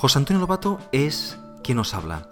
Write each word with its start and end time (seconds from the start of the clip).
José 0.00 0.18
Antonio 0.18 0.40
Lobato 0.40 0.78
es 0.92 1.38
quien 1.62 1.76
nos 1.76 1.92
habla. 1.92 2.30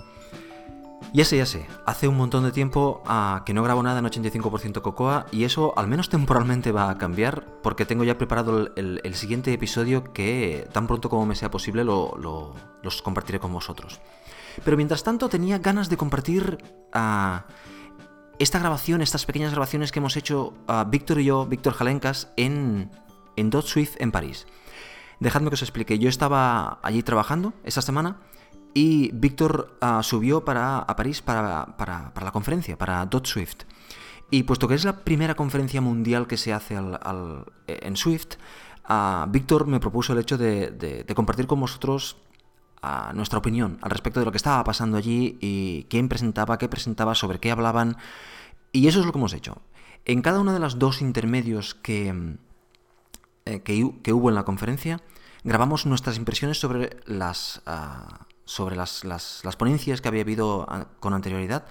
Ya 1.12 1.26
sé, 1.26 1.36
ya 1.36 1.44
sé, 1.44 1.66
hace 1.84 2.08
un 2.08 2.16
montón 2.16 2.44
de 2.44 2.50
tiempo 2.50 3.02
ah, 3.04 3.42
que 3.44 3.52
no 3.52 3.62
grabo 3.62 3.82
nada 3.82 3.98
en 3.98 4.06
85% 4.06 4.80
Cocoa 4.80 5.26
y 5.32 5.44
eso 5.44 5.74
al 5.76 5.86
menos 5.86 6.08
temporalmente 6.08 6.72
va 6.72 6.88
a 6.88 6.96
cambiar 6.96 7.44
porque 7.62 7.84
tengo 7.84 8.04
ya 8.04 8.16
preparado 8.16 8.70
el, 8.74 9.14
siguiente 9.16 9.52
episodio 9.52 10.14
que 10.14 10.66
tan 10.72 10.86
pronto 10.86 11.10
como 11.10 11.26
me 11.26 11.34
sea 11.34 11.50
posible 11.50 11.84
lo, 11.84 12.16
los 12.82 13.02
compartiré 13.02 13.38
con 13.38 13.52
vosotros. 13.52 14.00
Pero 14.64 14.78
mientras 14.78 15.04
tanto 15.04 15.28
tenía 15.28 15.58
ganas 15.58 15.90
de 15.90 15.98
compartir 15.98 16.64
ah, 16.94 17.44
esta 18.38 18.58
grabación, 18.60 19.02
estas 19.02 19.26
pequeñas 19.26 19.50
grabaciones 19.50 19.92
que 19.92 19.98
hemos 19.98 20.16
hecho 20.16 20.54
ah, 20.68 20.86
Víctor 20.88 21.20
y 21.20 21.26
yo, 21.26 21.44
Víctor 21.44 21.74
Jalencas, 21.74 22.32
en, 22.38 22.90
en 23.36 23.50
Dot 23.50 23.66
Swift 23.66 23.96
en 23.98 24.10
París. 24.10 24.46
Dejadme 25.20 25.50
que 25.50 25.54
os 25.54 25.62
explique, 25.62 25.98
yo 25.98 26.08
estaba 26.08 26.78
allí 26.82 27.02
trabajando 27.02 27.52
esa 27.64 27.82
semana 27.82 28.18
y 28.72 29.10
Víctor 29.12 29.76
ah, 29.80 30.02
subió 30.02 30.44
para, 30.44 30.78
a 30.78 30.96
París 30.96 31.22
para, 31.22 31.74
la 31.78 32.32
conferencia, 32.32 32.78
para 32.78 33.04
Dot 33.06 33.26
Swift. 33.26 33.64
Y 34.30 34.44
puesto 34.44 34.68
que 34.68 34.74
es 34.74 34.84
la 34.84 35.04
primera 35.04 35.34
conferencia 35.34 35.80
mundial 35.80 36.26
que 36.26 36.36
se 36.36 36.52
hace 36.52 36.76
en 36.76 37.96
Swift, 37.96 38.36
uh, 38.88 39.28
Víctor 39.28 39.66
me 39.66 39.80
propuso 39.80 40.12
el 40.12 40.18
hecho 40.18 40.36
de, 40.36 41.04
compartir 41.16 41.46
con 41.46 41.60
vosotros 41.60 42.18
uh, 42.82 43.14
nuestra 43.14 43.38
opinión 43.38 43.78
al 43.80 43.90
respecto 43.90 44.20
de 44.20 44.26
lo 44.26 44.30
que 44.30 44.36
estaba 44.36 44.62
pasando 44.64 44.98
allí 44.98 45.38
y 45.40 45.86
quién 45.88 46.08
presentaba, 46.08 46.58
qué 46.58 46.68
presentaba, 46.68 47.14
sobre 47.14 47.40
qué 47.40 47.50
hablaban. 47.50 47.96
Y 48.70 48.86
eso 48.86 49.00
es 49.00 49.06
lo 49.06 49.12
que 49.12 49.18
hemos 49.18 49.32
hecho. 49.32 49.62
En 50.04 50.20
cada 50.20 50.40
uno 50.40 50.52
de 50.52 50.60
los 50.60 50.78
dos 50.78 51.00
intermedios 51.00 51.74
que, 51.74 52.36
eh, 53.48 53.60
que, 53.60 54.12
hubo 54.12 54.28
en 54.28 54.34
la 54.34 54.44
conferencia, 54.44 55.00
grabamos 55.42 55.86
nuestras 55.86 56.18
impresiones 56.18 56.60
sobre 56.60 56.98
las 57.06 57.62
sobre 58.44 58.76
las, 58.76 59.04
ponencias 59.58 60.00
que 60.00 60.08
había 60.08 60.22
habido 60.22 60.66
ah, 60.68 60.86
con 61.00 61.14
anterioridad. 61.14 61.66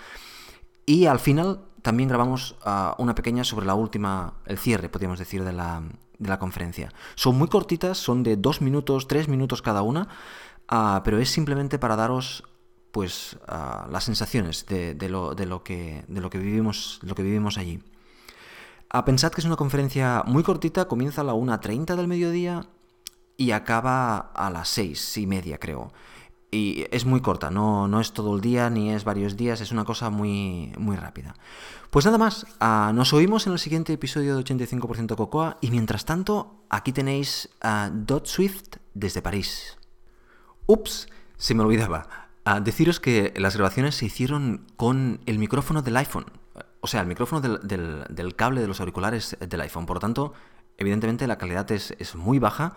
Y 0.86 1.06
al 1.06 1.20
final 1.20 1.62
también 1.84 2.10
grabamos 2.10 2.56
ah, 2.64 2.96
una 2.98 3.14
pequeña 3.14 3.44
sobre 3.44 3.68
la 3.68 3.76
última, 3.76 4.34
el 4.46 4.58
cierre, 4.58 4.90
podríamos 4.90 5.20
decir, 5.20 5.44
de 5.44 5.54
la, 5.54 5.84
de 6.18 6.30
la 6.30 6.40
conferencia. 6.40 6.92
Son 7.16 7.38
muy 7.38 7.48
cortitas, 7.48 7.98
son 8.00 8.24
de 8.24 8.38
dos 8.38 8.62
minutos, 8.62 9.08
tres 9.08 9.28
minutos 9.28 9.62
cada 9.62 9.84
una, 9.84 10.08
pero 11.04 11.20
es 11.20 11.30
simplemente 11.30 11.80
para 11.80 11.96
daros 11.96 12.44
pues 12.92 13.38
las 13.48 14.04
sensaciones 14.04 14.66
de, 14.66 14.96
lo, 15.10 15.36
de, 15.36 15.46
lo, 15.46 15.64
que, 15.64 16.04
de 16.08 16.22
lo, 16.22 16.30
que 16.30 16.40
vivimos, 16.40 17.00
lo 17.04 17.14
que 17.16 17.24
vivimos 17.24 17.58
allí. 17.58 17.80
Pensad 19.06 19.32
que 19.32 19.42
es 19.42 19.46
una 19.46 19.56
conferencia 19.56 20.24
muy 20.26 20.44
cortita, 20.44 20.88
comienza 20.88 21.22
a 21.22 21.24
la 21.24 21.34
1.30 21.34 21.96
del 21.96 22.08
mediodía 22.08 22.68
y 23.38 23.52
acaba 23.52 24.18
a 24.18 24.50
las 24.50 24.70
6 24.70 25.18
y 25.18 25.28
media, 25.28 25.58
creo. 25.58 25.92
Y 26.50 26.86
es 26.92 27.06
muy 27.06 27.22
corta, 27.22 27.52
no, 27.52 27.90
no 27.90 28.00
es 28.00 28.14
todo 28.14 28.34
el 28.36 28.42
día 28.42 28.70
ni 28.70 28.92
es 28.92 29.04
varios 29.04 29.36
días, 29.36 29.60
es 29.60 29.72
una 29.72 29.84
cosa 29.84 30.10
muy, 30.10 30.72
muy 30.78 30.96
rápida. 30.96 31.36
Pues 31.90 32.06
nada 32.06 32.18
más, 32.18 32.48
ah, 32.60 32.92
nos 32.96 33.14
oímos 33.14 33.48
en 33.48 33.54
el 33.54 33.60
siguiente 33.60 33.94
episodio 33.94 34.36
de 34.36 34.44
85% 34.44 35.16
Cocoa 35.16 35.58
y 35.60 35.72
mientras 35.72 36.06
tanto, 36.06 36.64
aquí 36.70 36.94
tenéis 36.94 37.50
a 37.62 37.90
Dot 37.92 38.28
Swift 38.28 38.78
desde 38.94 39.22
París. 39.22 39.78
Ups, 40.66 41.08
se 41.38 41.54
me 41.54 41.64
olvidaba. 41.64 42.30
Ah, 42.46 42.62
deciros 42.62 43.02
que 43.02 43.34
las 43.36 43.56
grabaciones 43.56 43.96
se 43.96 44.06
hicieron 44.06 44.66
con 44.78 45.20
el 45.26 45.40
micrófono 45.40 45.82
del 45.82 45.98
iPhone. 45.98 46.26
O 46.82 46.88
sea, 46.88 47.02
el 47.02 47.08
micrófono 47.08 47.42
del, 47.42 48.06
del 48.10 48.36
cable 48.36 48.62
de 48.62 48.68
los 48.68 48.80
auriculares 48.80 49.38
del 49.40 49.62
iPhone. 49.62 49.86
Por 49.86 49.98
lo 49.98 50.00
tanto, 50.00 50.34
evidentemente 50.78 51.28
la 51.28 51.38
calidad 51.38 51.72
es, 51.72 51.96
es 52.00 52.16
muy 52.16 52.40
baja. 52.40 52.76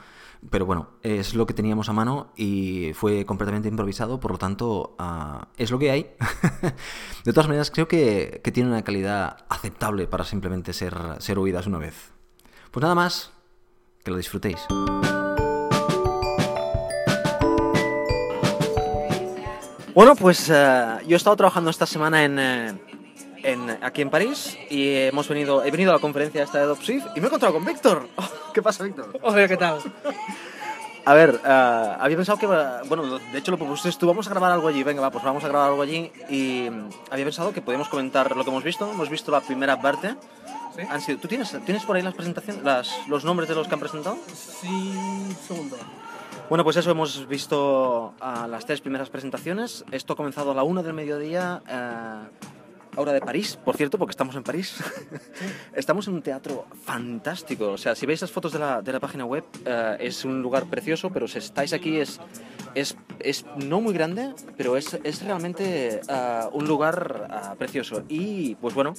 Pero 0.48 0.64
bueno, 0.64 0.88
es 1.02 1.34
lo 1.34 1.46
que 1.46 1.52
teníamos 1.52 1.90
a 1.90 1.92
mano 1.92 2.32
y 2.34 2.92
fue 2.94 3.26
completamente 3.26 3.68
improvisado, 3.68 4.20
por 4.20 4.32
lo 4.32 4.38
tanto, 4.38 4.94
ah, 4.98 5.48
es 5.58 5.70
lo 5.70 5.78
que 5.78 5.90
hay. 5.90 6.10
de 7.24 7.32
todas 7.32 7.46
maneras, 7.46 7.70
creo 7.70 7.86
que, 7.86 8.40
tiene 8.52 8.70
una 8.70 8.82
calidad 8.82 9.44
aceptable 9.50 10.06
para 10.06 10.24
simplemente 10.24 10.72
ser, 10.72 10.96
ser 11.18 11.38
oídas 11.38 11.66
una 11.66 11.76
vez. 11.76 12.12
Pues 12.70 12.82
nada 12.82 12.94
más, 12.94 13.32
que 14.02 14.10
lo 14.10 14.16
disfrutéis. 14.16 14.60
Bueno, 19.94 20.14
pues 20.14 20.48
eh, 20.48 20.98
yo 21.06 21.16
he 21.16 21.18
estado 21.18 21.36
trabajando 21.36 21.68
esta 21.68 21.84
semana 21.84 22.24
en, 22.24 22.38
eh, 22.38 22.80
en, 23.42 23.78
aquí 23.82 24.02
en 24.02 24.10
París 24.10 24.58
y 24.68 24.94
hemos 24.94 25.28
venido, 25.28 25.64
he 25.64 25.70
venido 25.70 25.90
a 25.90 25.94
la 25.94 26.00
conferencia 26.00 26.42
esta 26.42 26.58
de 26.58 26.66
Dopsif 26.66 27.04
y 27.14 27.20
me 27.20 27.26
he 27.26 27.28
encontrado 27.28 27.54
con 27.54 27.64
Víctor. 27.64 28.08
¿Qué 28.54 28.62
pasa, 28.62 28.84
Víctor? 28.84 29.18
Hola, 29.22 29.48
¿qué 29.48 29.56
tal? 29.56 29.78
A 31.04 31.14
ver, 31.14 31.40
uh, 31.44 32.02
había 32.02 32.16
pensado 32.16 32.38
que, 32.38 32.46
bueno, 32.46 33.18
de 33.18 33.38
hecho 33.38 33.50
lo 33.50 33.58
propusiste 33.58 33.98
tú, 33.98 34.06
vamos 34.06 34.26
a 34.26 34.30
grabar 34.30 34.52
algo 34.52 34.68
allí, 34.68 34.82
venga, 34.82 35.00
va, 35.00 35.10
pues 35.10 35.24
vamos 35.24 35.42
a 35.44 35.48
grabar 35.48 35.70
algo 35.70 35.82
allí 35.82 36.12
y 36.28 36.68
había 37.10 37.24
pensado 37.24 37.52
que 37.52 37.62
podíamos 37.62 37.88
comentar 37.88 38.36
lo 38.36 38.44
que 38.44 38.50
hemos 38.50 38.62
visto, 38.62 38.90
hemos 38.90 39.08
visto 39.08 39.32
la 39.32 39.40
primera 39.40 39.80
parte. 39.80 40.14
¿Sí? 40.76 40.82
Han 40.88 41.00
sido, 41.00 41.18
¿Tú 41.18 41.26
tienes, 41.26 41.56
tienes 41.64 41.84
por 41.84 41.96
ahí 41.96 42.02
las 42.02 42.14
presentaciones, 42.14 42.62
las, 42.62 43.08
los 43.08 43.24
nombres 43.24 43.48
de 43.48 43.54
los 43.54 43.66
que 43.66 43.74
han 43.74 43.80
presentado? 43.80 44.18
Sí, 44.34 44.94
segundo. 45.46 45.76
Bueno, 46.48 46.64
pues 46.64 46.76
eso, 46.76 46.90
hemos 46.90 47.28
visto 47.28 48.12
uh, 48.20 48.48
las 48.48 48.66
tres 48.66 48.80
primeras 48.80 49.08
presentaciones. 49.08 49.84
Esto 49.92 50.12
ha 50.12 50.16
comenzado 50.16 50.50
a 50.50 50.54
la 50.54 50.64
una 50.64 50.82
del 50.82 50.94
mediodía. 50.94 51.62
Uh, 51.64 52.49
Ahora 52.96 53.12
de 53.12 53.20
París, 53.20 53.56
por 53.64 53.76
cierto, 53.76 53.98
porque 53.98 54.10
estamos 54.10 54.34
en 54.34 54.42
París. 54.42 54.76
estamos 55.74 56.08
en 56.08 56.14
un 56.14 56.22
teatro 56.22 56.66
fantástico. 56.84 57.70
O 57.72 57.78
sea, 57.78 57.94
si 57.94 58.04
veis 58.04 58.20
las 58.20 58.30
fotos 58.30 58.52
de 58.52 58.58
la, 58.58 58.82
de 58.82 58.92
la 58.92 59.00
página 59.00 59.24
web, 59.24 59.44
eh, 59.64 59.96
es 60.00 60.24
un 60.24 60.42
lugar 60.42 60.66
precioso, 60.66 61.10
pero 61.10 61.28
si 61.28 61.38
estáis 61.38 61.72
aquí 61.72 61.98
es, 61.98 62.20
es, 62.74 62.96
es 63.20 63.46
no 63.56 63.80
muy 63.80 63.94
grande, 63.94 64.34
pero 64.56 64.76
es, 64.76 64.98
es 65.04 65.22
realmente 65.22 66.00
eh, 66.08 66.40
un 66.52 66.66
lugar 66.66 67.28
eh, 67.30 67.56
precioso. 67.58 68.02
Y 68.08 68.56
pues 68.56 68.74
bueno, 68.74 68.94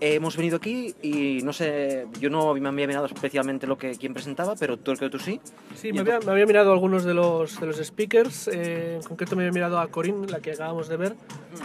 hemos 0.00 0.36
venido 0.36 0.56
aquí 0.56 0.94
y 1.02 1.40
no 1.42 1.52
sé, 1.52 2.06
yo 2.20 2.30
no 2.30 2.54
me 2.54 2.68
había 2.68 2.86
mirado 2.86 3.06
especialmente 3.06 3.66
lo 3.66 3.76
que 3.76 3.96
quien 3.96 4.14
presentaba, 4.14 4.54
pero 4.56 4.76
tú 4.78 4.92
creo 4.94 5.10
que 5.10 5.18
tú 5.18 5.22
sí. 5.22 5.40
Sí, 5.74 5.92
me 5.92 6.00
había, 6.00 6.20
me 6.20 6.32
había, 6.32 6.46
mirado 6.46 6.72
algunos 6.72 7.04
de 7.04 7.14
los, 7.14 7.60
de 7.60 7.66
los 7.66 7.76
speakers, 7.76 8.48
eh, 8.48 8.96
en 8.96 9.02
concreto 9.02 9.36
me 9.36 9.42
había 9.42 9.52
mirado 9.52 9.78
a 9.78 9.88
Corinne, 9.88 10.26
la 10.28 10.40
que 10.40 10.52
acabamos 10.52 10.88
de 10.88 10.96
ver, 10.96 11.16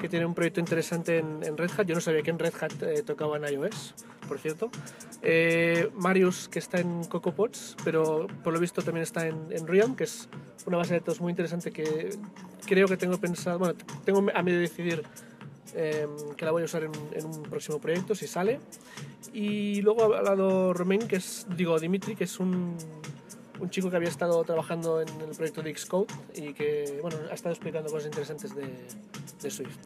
que 0.01 0.09
tiene 0.09 0.25
un 0.25 0.33
proyecto 0.33 0.59
interesante 0.59 1.19
en, 1.19 1.43
en 1.43 1.57
Red 1.57 1.71
Hat. 1.77 1.85
Yo 1.85 1.95
no 1.95 2.01
sabía 2.01 2.21
que 2.21 2.31
en 2.31 2.39
Red 2.39 2.53
Hat 2.59 2.83
eh, 2.83 3.03
tocaba 3.03 3.37
en 3.37 3.53
iOS, 3.53 3.95
por 4.27 4.39
cierto. 4.39 4.69
Eh, 5.21 5.89
Marius, 5.95 6.49
que 6.49 6.59
está 6.59 6.79
en 6.79 7.05
CocoaPods, 7.05 7.77
pero 7.83 8.27
por 8.43 8.53
lo 8.53 8.59
visto 8.59 8.81
también 8.81 9.03
está 9.03 9.27
en, 9.27 9.47
en 9.51 9.65
Realm, 9.65 9.95
que 9.95 10.03
es 10.03 10.27
una 10.65 10.77
base 10.77 10.93
de 10.93 10.99
datos 10.99 11.21
muy 11.21 11.31
interesante 11.31 11.71
que 11.71 12.09
creo 12.65 12.87
que 12.87 12.97
tengo 12.97 13.17
pensado, 13.17 13.59
bueno, 13.59 13.75
tengo 14.03 14.19
a 14.33 14.41
medio 14.41 14.57
de 14.57 14.63
decidir 14.63 15.03
Em, 15.73 16.35
que 16.37 16.45
la 16.45 16.51
voy 16.51 16.61
a 16.61 16.65
usar 16.65 16.83
en, 16.83 17.25
un 17.25 17.43
próximo 17.43 17.79
proyecto 17.79 18.15
si 18.15 18.27
sale. 18.27 18.59
Y 19.33 19.81
luego 19.81 20.03
ha 20.03 20.17
hablado 20.19 20.73
Romain, 20.73 21.07
que 21.07 21.17
es, 21.17 21.45
digo, 21.55 21.79
Dimitri, 21.79 22.15
que 22.15 22.25
es 22.25 22.39
un, 22.39 22.77
un 23.59 23.69
chico 23.69 23.89
que 23.89 23.95
había 23.95 24.09
estado 24.09 24.43
trabajando 24.43 25.01
en 25.01 25.09
el 25.09 25.35
proyecto 25.35 25.61
de 25.61 25.75
Xcode 25.75 26.07
y 26.35 26.53
que 26.53 26.99
bueno, 27.01 27.17
ha 27.29 27.33
estado 27.33 27.53
explicando 27.53 27.89
cosas 27.89 28.05
interesantes 28.05 28.55
de, 28.55 28.67
de 29.41 29.51
Swift. 29.51 29.77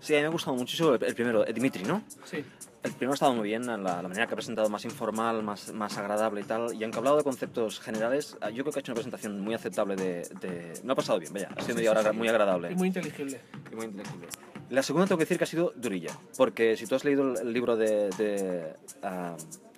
Sí, 0.00 0.14
a 0.14 0.16
mí 0.16 0.22
me 0.22 0.28
ha 0.28 0.30
gustado 0.30 0.56
muchísimo 0.56 0.94
el, 0.94 1.14
primero, 1.14 1.44
Dimitri, 1.44 1.84
¿no? 1.84 2.02
Sí. 2.24 2.42
El 2.82 2.92
primero 2.92 3.12
ha 3.12 3.14
estado 3.14 3.34
muy 3.34 3.48
bien, 3.48 3.66
la, 3.66 3.76
la, 3.76 4.02
manera 4.02 4.26
que 4.26 4.32
ha 4.32 4.36
presentado 4.36 4.70
más 4.70 4.84
informal, 4.86 5.42
más, 5.42 5.72
más 5.74 5.98
agradable 5.98 6.40
y 6.40 6.44
tal. 6.44 6.74
Y 6.74 6.82
aunque 6.82 6.96
ha 6.96 7.00
hablado 7.00 7.18
de 7.18 7.24
conceptos 7.24 7.78
generales, 7.80 8.36
ah, 8.40 8.48
yo 8.48 8.64
creo 8.64 8.72
que 8.72 8.78
ha 8.78 8.80
hecho 8.80 8.92
una 8.92 8.96
presentación 8.96 9.40
muy 9.40 9.54
aceptable 9.54 9.96
de... 9.96 10.22
de... 10.40 10.80
Me 10.82 10.92
ha 10.92 10.96
pasado 10.96 11.18
bien, 11.18 11.32
vaya. 11.34 11.50
Ha 11.54 11.60
sido 11.60 11.76
media 11.76 11.90
hora 11.90 12.12
muy 12.12 12.28
agradable. 12.28 12.72
Y 12.72 12.74
muy 12.74 12.88
inteligible. 12.88 13.40
Y 13.70 13.76
muy 13.76 13.84
inteligible. 13.84 14.28
La 14.70 14.84
segunda 14.84 15.06
tengo 15.06 15.18
que 15.18 15.24
decir 15.24 15.36
que 15.36 15.44
ha 15.44 15.48
sido 15.48 15.72
durilla, 15.74 16.16
porque 16.36 16.76
si 16.76 16.86
tú 16.86 16.94
has 16.94 17.04
leído 17.04 17.40
el 17.40 17.52
libro 17.52 17.76
de, 17.76 18.08
de 18.10 18.72
uh, 19.02 19.34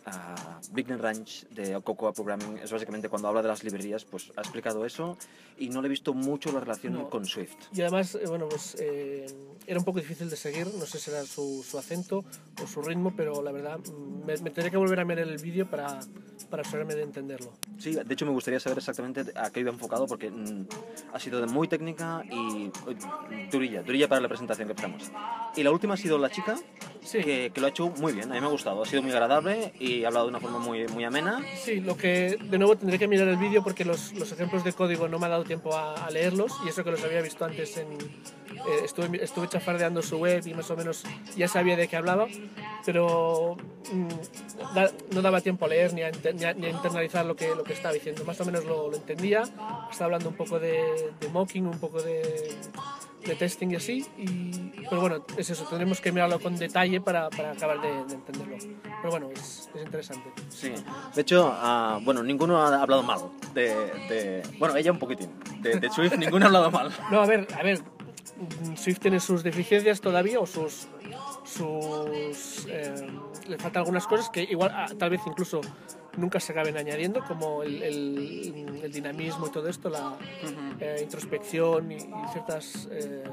uh, 0.06 0.98
Ranch 0.98 1.48
de 1.48 1.80
Cocoa 1.82 2.12
Programming, 2.12 2.58
es 2.58 2.70
básicamente 2.70 3.08
cuando 3.08 3.28
habla 3.28 3.40
de 3.40 3.48
las 3.48 3.64
librerías, 3.64 4.04
pues 4.04 4.30
ha 4.36 4.42
explicado 4.42 4.84
eso 4.84 5.16
y 5.58 5.70
no 5.70 5.80
le 5.80 5.86
he 5.86 5.88
visto 5.88 6.12
mucho 6.12 6.52
la 6.52 6.60
relación 6.60 7.08
con 7.08 7.24
Swift. 7.24 7.56
Y 7.72 7.80
además, 7.80 8.16
eh, 8.16 8.26
bueno, 8.26 8.50
pues 8.50 8.76
eh, 8.80 9.24
era 9.66 9.78
un 9.78 9.84
poco 9.86 9.98
difícil 9.98 10.28
de 10.28 10.36
seguir, 10.36 10.66
no 10.74 10.84
sé 10.84 10.98
si 10.98 11.10
era 11.10 11.24
su, 11.24 11.64
su 11.66 11.78
acento 11.78 12.22
o 12.62 12.66
su 12.66 12.82
ritmo, 12.82 13.14
pero 13.16 13.40
la 13.40 13.50
verdad 13.50 13.78
mm, 13.78 14.26
me, 14.26 14.36
me 14.36 14.50
tendría 14.50 14.70
que 14.70 14.76
volver 14.76 15.00
a 15.00 15.04
ver 15.04 15.20
el 15.20 15.38
vídeo 15.38 15.70
para, 15.70 16.00
para 16.52 16.60
asegurarme 16.60 16.94
de 16.94 17.02
entenderlo. 17.02 17.50
Sí, 17.78 17.92
de 17.94 18.12
hecho 18.12 18.26
me 18.26 18.32
gustaría 18.32 18.60
saber 18.60 18.76
exactamente 18.76 19.24
a 19.34 19.50
qué 19.50 19.60
iba 19.60 19.70
enfocado 19.70 20.06
porque 20.06 20.30
mm, 20.30 20.66
ha 21.14 21.18
sido 21.18 21.40
de 21.40 21.46
muy 21.46 21.66
técnica 21.66 22.22
y 22.30 22.70
durilla, 23.50 23.82
durilla 23.82 24.06
para 24.06 24.20
la 24.20 24.28
presentación 24.28 24.68
que 24.68 24.72
empezamos. 24.72 25.10
Y 25.56 25.62
la 25.62 25.70
última 25.70 25.94
ha 25.94 25.96
sido 25.96 26.18
la 26.18 26.28
chica, 26.28 26.56
que, 27.10 27.50
que, 27.54 27.60
lo 27.60 27.68
ha 27.68 27.70
hecho 27.70 27.88
muy 27.88 28.12
bien, 28.12 28.30
a 28.30 28.34
mí 28.34 28.40
me 28.42 28.46
ha 28.46 28.50
gustado, 28.50 28.82
ha 28.82 28.86
sido 28.86 29.00
muy 29.00 29.12
agradable 29.12 29.72
y 29.80 30.04
ha 30.04 30.08
hablado 30.08 30.26
de 30.26 30.30
una 30.32 30.40
forma 30.40 30.58
muy, 30.58 30.86
muy 30.88 31.04
amena. 31.04 31.40
Sí, 31.56 31.80
lo 31.80 31.96
que 31.96 32.36
de 32.38 32.58
nuevo 32.58 32.76
tendré 32.76 32.98
que 32.98 33.08
mirar 33.08 33.28
el 33.28 33.38
vídeo 33.38 33.64
porque 33.64 33.86
los, 33.86 34.12
los, 34.12 34.30
ejemplos 34.30 34.62
de 34.62 34.74
código 34.74 35.08
no 35.08 35.18
me 35.18 35.26
ha 35.26 35.30
dado 35.30 35.44
tiempo 35.44 35.74
a, 35.74 35.94
a 35.94 36.10
leerlos 36.10 36.52
y 36.66 36.68
eso 36.68 36.84
que 36.84 36.90
los 36.90 37.02
había 37.02 37.22
visto 37.22 37.46
antes 37.46 37.78
en, 37.78 37.88
eh, 38.66 38.84
estuve, 38.84 39.22
estuve 39.22 39.48
chafardeando 39.48 40.02
su 40.02 40.18
web 40.18 40.46
y 40.46 40.54
más 40.54 40.70
o 40.70 40.76
menos 40.76 41.02
ya 41.36 41.48
sabía 41.48 41.76
de 41.76 41.88
qué 41.88 41.96
hablaba, 41.96 42.26
pero 42.84 43.56
mm, 43.92 44.51
da- 44.74 44.90
no 45.12 45.22
daba 45.22 45.40
tiempo 45.40 45.64
a 45.64 45.68
leer 45.68 45.92
ni 45.94 46.02
a, 46.02 46.10
ni 46.10 46.44
a- 46.44 46.54
ni 46.54 46.66
a 46.66 46.70
internalizar 46.70 47.24
lo 47.26 47.34
que, 47.36 47.48
lo 47.54 47.64
que 47.64 47.72
estaba 47.72 47.92
diciendo. 47.94 48.24
Más 48.24 48.40
o 48.40 48.44
menos 48.44 48.64
lo, 48.64 48.90
lo 48.90 48.96
entendía. 48.96 49.42
Estaba 49.90 50.06
hablando 50.06 50.28
un 50.30 50.36
poco 50.36 50.58
de, 50.58 51.12
de 51.20 51.28
mocking, 51.28 51.66
un 51.66 51.78
poco 51.78 52.00
de, 52.02 52.54
de 53.26 53.34
testing 53.36 53.68
y 53.70 53.76
así. 53.76 54.06
Y, 54.18 54.72
pero 54.88 55.00
bueno, 55.00 55.24
es 55.36 55.48
eso, 55.50 55.64
tendremos 55.64 56.00
que 56.00 56.12
mirarlo 56.12 56.38
con 56.40 56.56
detalle 56.56 57.00
para, 57.00 57.30
para 57.30 57.52
acabar 57.52 57.80
de, 57.80 57.88
de 58.04 58.14
entenderlo. 58.14 58.56
Pero 58.82 59.10
bueno, 59.10 59.30
es, 59.32 59.68
es 59.74 59.82
interesante. 59.84 60.30
Sí. 60.50 60.72
De 61.14 61.22
hecho, 61.22 61.50
ah, 61.54 61.98
bueno, 62.02 62.22
ninguno 62.22 62.58
ha 62.62 62.82
hablado 62.82 63.02
mal 63.02 63.20
de, 63.54 63.68
de- 64.08 64.42
Bueno, 64.58 64.76
ella 64.76 64.92
un 64.92 64.98
poquitín. 64.98 65.30
De, 65.60 65.78
de 65.78 65.90
Swift, 65.90 66.16
ninguno 66.18 66.44
ha 66.44 66.48
hablado 66.48 66.70
mal. 66.70 66.90
No, 67.10 67.20
a 67.22 67.26
ver, 67.26 67.46
a 67.58 67.62
ver. 67.62 67.80
Swift 68.76 68.98
tiene 68.98 69.20
sus 69.20 69.42
deficiencias 69.44 70.00
todavía 70.00 70.40
o 70.40 70.46
sus. 70.46 70.88
Sus 71.44 72.66
eh, 72.68 73.06
le 73.48 73.58
faltan 73.58 73.80
algunas 73.80 74.06
cosas 74.06 74.30
que 74.30 74.42
igual 74.42 74.70
ah, 74.74 74.86
tal 74.98 75.10
vez 75.10 75.20
incluso 75.26 75.60
nunca 76.16 76.38
se 76.40 76.52
acaben 76.52 76.76
añadiendo, 76.76 77.24
como 77.24 77.62
el, 77.62 77.82
el- 77.82 78.80
el 78.82 78.92
dinamismo 78.92 79.46
y 79.46 79.50
todo 79.50 79.68
esto, 79.68 79.88
la 79.88 80.16
eh, 80.80 80.98
introspección 81.02 81.90
y, 81.92 81.96
y 81.96 82.28
ciertas. 82.32 82.88
eh, 82.90 83.24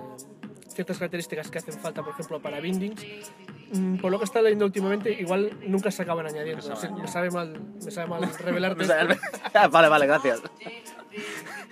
ciertas 0.74 0.98
características 1.00 1.50
que 1.52 1.58
hacen 1.58 1.74
falta, 1.74 2.02
por 2.04 2.14
ejemplo, 2.14 2.40
para 2.42 2.62
bindings. 2.62 3.04
Mm, 3.74 3.98
Por 3.98 4.12
lo 4.12 4.18
que 4.18 4.24
estado 4.24 4.44
leyendo 4.46 4.66
últimamente, 4.66 5.12
igual 5.12 5.52
nunca 5.68 5.92
se 5.92 6.04
acaban 6.04 6.26
añadiendo. 6.28 6.62
Se 6.62 6.72
acaban 6.72 7.02
me 7.02 7.08
sabe 7.08 7.30
mal, 7.32 7.60
me 7.84 7.92
sabe 7.92 8.08
mal 8.08 8.22
revelarte. 8.40 8.86
Vale, 9.72 9.90
vale, 9.90 10.08
gracias. 10.08 10.42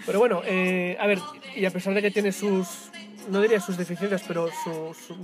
Pero 0.05 0.19
bueno, 0.19 0.41
eh, 0.45 0.97
a 0.99 1.07
ver, 1.07 1.19
y 1.55 1.63
a 1.65 1.71
pesar 1.71 1.93
de 1.93 2.01
que 2.01 2.11
tiene 2.11 2.31
sus, 2.31 2.89
no 3.29 3.39
diría 3.39 3.61
sus 3.61 3.77
deficiencias, 3.77 4.23
pero 4.27 4.47
su, 4.63 4.93
su- 4.93 5.15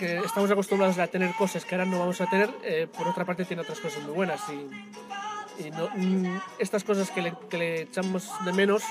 que 0.00 0.18
estamos 0.18 0.50
acostumbrados 0.50 0.98
a 0.98 1.06
tener 1.06 1.34
cosas 1.34 1.64
que 1.64 1.74
ahora 1.74 1.84
no 1.84 1.98
vamos 1.98 2.20
a 2.20 2.26
tener, 2.26 2.50
eh, 2.64 2.88
por 2.96 3.06
otra 3.06 3.24
parte 3.24 3.44
tiene 3.44 3.62
otras 3.62 3.78
cosas 3.80 4.02
muy 4.02 4.14
buenas. 4.14 4.40
Y, 4.48 5.66
y 5.66 5.70
no- 5.70 5.90
mm, 5.94 6.40
estas 6.58 6.82
cosas 6.84 7.10
que 7.10 7.20
le, 7.22 7.34
que 7.50 7.58
le 7.58 7.82
echamos 7.82 8.30
de 8.46 8.52
menos 8.52 8.82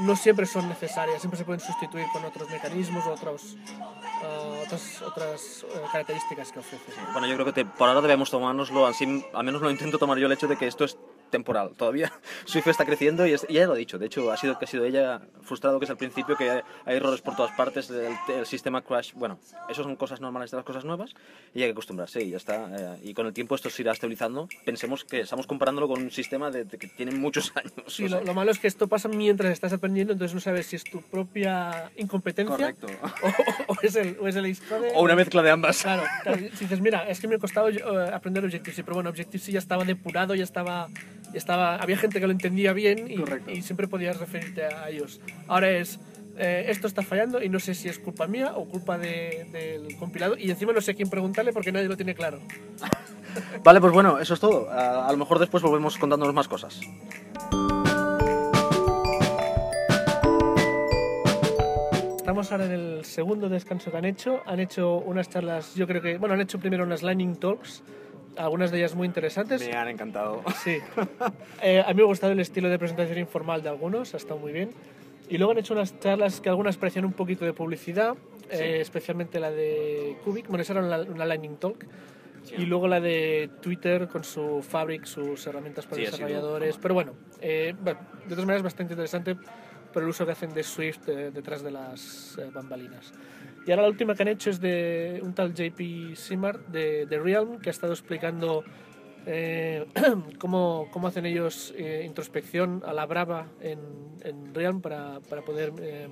no 0.00 0.16
siempre 0.16 0.46
son 0.46 0.68
necesarias, 0.68 1.20
siempre 1.20 1.38
se 1.38 1.44
pueden 1.44 1.60
sustituir 1.60 2.06
con 2.12 2.24
otros 2.24 2.48
mecanismos 2.50 3.06
o 3.06 3.12
otros, 3.12 3.56
ah, 4.22 4.62
otras, 4.64 5.02
otras 5.02 5.64
eh, 5.74 5.80
características 5.92 6.52
que 6.52 6.58
ofrece. 6.58 6.92
Bueno, 7.12 7.26
yo 7.26 7.34
creo 7.34 7.46
que 7.46 7.52
te- 7.52 7.64
por 7.66 7.88
ahora 7.88 8.00
debemos 8.00 8.30
tomárnoslo, 8.30 8.86
así, 8.86 9.24
al 9.34 9.44
menos 9.44 9.60
lo 9.62 9.70
intento 9.70 9.98
tomar 9.98 10.18
yo 10.18 10.26
el 10.26 10.32
hecho 10.32 10.48
de 10.48 10.56
que 10.56 10.66
esto 10.66 10.84
es 10.84 10.96
temporal. 11.30 11.72
Todavía 11.76 12.12
Swift 12.44 12.66
está 12.68 12.84
creciendo 12.84 13.26
y, 13.26 13.32
es- 13.32 13.46
y 13.48 13.56
ella 13.56 13.66
lo 13.66 13.72
ha 13.72 13.76
dicho. 13.76 13.98
De 13.98 14.06
hecho, 14.06 14.30
ha 14.30 14.36
sido 14.36 14.58
que 14.58 14.64
ha 14.64 14.68
sido 14.68 14.84
ella 14.84 15.20
frustrado 15.42 15.78
que 15.78 15.84
es 15.84 15.90
al 15.90 15.96
principio, 15.96 16.36
que 16.36 16.50
hay, 16.50 16.60
hay 16.84 16.96
errores 16.96 17.20
por 17.20 17.36
todas 17.36 17.54
partes, 17.56 17.90
el, 17.90 18.14
el 18.34 18.46
sistema 18.46 18.82
crash. 18.82 19.12
Bueno, 19.14 19.38
eso 19.68 19.82
son 19.82 19.96
cosas 19.96 20.20
normales 20.20 20.50
de 20.50 20.56
las 20.56 20.66
cosas 20.66 20.84
nuevas 20.84 21.14
y 21.54 21.62
hay 21.62 21.68
que 21.68 21.72
acostumbrarse 21.72 22.22
y 22.22 22.30
ya 22.30 22.36
está. 22.36 22.68
eh, 22.96 23.00
y 23.04 23.14
con 23.14 23.26
el 23.26 23.32
tiempo 23.32 23.54
esto 23.54 23.70
se 23.70 23.82
irá 23.82 23.92
estabilizando. 23.92 24.48
Pensemos 24.64 25.04
que 25.04 25.20
estamos 25.20 25.46
comparándolo 25.46 25.88
con 25.88 26.02
un 26.02 26.10
sistema 26.10 26.50
de, 26.50 26.64
de 26.64 26.78
que 26.78 26.86
tiene 26.88 27.12
muchos 27.12 27.52
años. 27.56 27.72
Sí, 27.88 28.08
lo, 28.08 28.22
lo 28.22 28.34
malo 28.34 28.50
es 28.50 28.58
que 28.58 28.66
esto 28.68 28.86
pasa 28.88 29.08
mientras 29.08 29.52
estás 29.52 29.72
aprendiendo, 29.72 30.12
entonces 30.12 30.34
no 30.34 30.40
sabes 30.40 30.66
si 30.66 30.76
es 30.76 30.84
tu 30.84 31.00
propia 31.02 31.90
incompetencia 31.96 32.56
Correcto. 32.56 32.86
o, 33.68 33.72
o 33.72 33.76
es 33.82 33.96
el, 33.96 34.16
o 34.20 34.28
es 34.28 34.36
el 34.36 34.54
Xcode. 34.54 34.92
O 34.94 35.02
una 35.02 35.14
mezcla 35.16 35.42
de 35.42 35.50
ambas. 35.50 35.82
Claro, 35.82 36.02
claro, 36.22 36.38
si 36.54 36.64
dices, 36.64 36.80
mira, 36.80 37.08
es 37.08 37.20
que 37.20 37.28
me 37.28 37.36
ha 37.36 37.38
costado 37.38 37.68
eh, 37.68 37.80
aprender 38.12 38.44
Objective-C, 38.44 38.84
pero 38.84 38.94
bueno, 38.94 39.10
Objective-C 39.10 39.52
ya 39.52 39.58
estaba 39.58 39.84
depurado, 39.84 40.34
ya 40.34 40.44
estaba, 40.44 40.88
estaba, 41.34 41.76
había 41.76 41.96
gente 41.96 42.20
que 42.20 42.26
lo 42.26 42.32
entendía 42.32 42.72
bien 42.72 43.08
y, 43.10 43.62
siempre 43.62 43.88
podías 43.88 44.18
referirte 44.18 44.64
a 44.64 44.88
ellos. 44.88 45.20
Ahora 45.48 45.70
es, 45.70 45.98
eh, 46.36 46.66
esto 46.68 46.86
está 46.86 47.02
fallando 47.02 47.42
y 47.42 47.48
no 47.48 47.58
sé 47.60 47.74
si 47.74 47.88
es 47.88 47.98
culpa 47.98 48.26
mía 48.26 48.52
o 48.54 48.66
culpa 48.66 48.98
de- 48.98 49.46
del 49.52 49.96
compilado 49.96 50.36
y 50.36 50.50
encima 50.50 50.72
no 50.72 50.80
sé 50.80 50.92
a 50.92 50.94
quién 50.94 51.08
preguntarle 51.10 51.52
porque 51.52 51.72
nadie 51.72 51.88
lo 51.88 51.96
tiene 51.96 52.14
claro. 52.14 52.40
Vale, 53.64 53.80
pues 53.80 53.92
bueno, 53.92 54.18
eso 54.18 54.34
es 54.34 54.40
todo. 54.40 54.70
A, 54.70 55.06
a 55.08 55.12
lo 55.12 55.18
mejor 55.18 55.38
después 55.38 55.62
volvemos 55.62 55.98
contándonos 55.98 56.34
más 56.34 56.48
cosas. 56.48 56.80
Estamos 62.16 62.50
ahora 62.50 62.66
en 62.66 62.72
el 62.72 63.04
segundo 63.04 63.48
descanso 63.48 63.90
que 63.90 63.96
han 63.96 64.04
hecho. 64.04 64.40
Han 64.46 64.60
hecho 64.60 64.96
unas 64.98 65.28
charlas, 65.28 65.74
yo 65.74 65.86
creo 65.86 66.02
que, 66.02 66.18
bueno, 66.18 66.34
han 66.34 66.40
hecho 66.40 66.58
primero 66.58 66.84
unas 66.84 67.02
Lightning 67.02 67.36
Talks, 67.36 67.82
algunas 68.36 68.70
de 68.70 68.78
ellas 68.78 68.94
muy 68.94 69.06
interesantes. 69.06 69.66
Me 69.66 69.72
han 69.76 69.88
encantado. 69.88 70.42
Sí. 70.62 70.78
Eh, 71.62 71.80
a 71.84 71.88
mí 71.88 71.94
me 71.94 72.02
ha 72.02 72.06
gustado 72.06 72.32
el 72.32 72.40
estilo 72.40 72.68
de 72.68 72.78
presentación 72.78 73.18
informal 73.18 73.62
de 73.62 73.68
algunos, 73.70 74.14
ha 74.14 74.16
estado 74.18 74.38
muy 74.38 74.52
bien. 74.52 74.70
Y 75.28 75.38
luego 75.38 75.52
han 75.52 75.58
hecho 75.58 75.74
unas 75.74 75.98
charlas 75.98 76.40
que 76.40 76.48
algunas 76.48 76.76
parecían 76.76 77.04
un 77.04 77.12
poquito 77.12 77.44
de 77.44 77.52
publicidad, 77.52 78.14
eh, 78.50 78.78
especialmente 78.80 79.40
la 79.40 79.50
de 79.50 80.16
Cubic, 80.24 80.46
bueno, 80.48 80.62
esa 80.62 80.74
era 80.74 80.84
una, 80.84 80.98
una 81.00 81.24
Lightning 81.24 81.56
Talk. 81.56 81.84
Y 82.56 82.64
luego 82.66 82.86
la 82.86 83.00
de 83.00 83.50
Twitter 83.60 84.06
con 84.06 84.22
su 84.22 84.62
Fabric, 84.62 85.04
sus 85.04 85.44
herramientas 85.48 85.84
para 85.84 85.96
Sí, 85.96 86.02
sido- 86.06 86.12
desarrolladores. 86.16 86.78
Pero 86.80 86.94
bueno, 86.94 87.14
eh, 87.40 87.74
bueno, 87.80 87.98
de 88.22 88.28
todas 88.30 88.44
maneras 88.46 88.62
bastante 88.62 88.92
interesante 88.92 89.36
por 89.92 90.02
el 90.02 90.08
uso 90.08 90.26
que 90.26 90.32
hacen 90.32 90.52
de 90.54 90.62
Swift 90.62 91.08
eh, 91.08 91.30
detrás 91.30 91.62
de 91.62 91.70
las 91.70 92.38
eh, 92.38 92.50
bambalinas. 92.52 93.12
Y 93.66 93.70
ahora 93.70 93.82
la 93.82 93.88
última 93.88 94.14
que 94.14 94.22
han 94.22 94.28
hecho 94.28 94.50
es 94.50 94.60
de 94.60 95.20
un 95.22 95.34
tal 95.34 95.52
JP 95.52 96.14
Simard 96.14 96.60
de, 96.66 97.06
de 97.06 97.18
Realm, 97.18 97.58
que 97.58 97.68
ha 97.68 97.72
estado 97.72 97.92
explicando 97.92 98.64
eh, 99.26 99.84
cómo, 100.38 100.86
cómo 100.92 101.08
hacen 101.08 101.26
ellos 101.26 101.74
eh, 101.76 102.04
introspección 102.06 102.82
a 102.86 102.92
la 102.92 103.06
brava 103.06 103.48
en, 103.60 103.80
en 104.22 104.54
Realm 104.54 104.80
para, 104.80 105.18
para 105.28 105.42
poder 105.42 105.72
eh, 105.80 106.06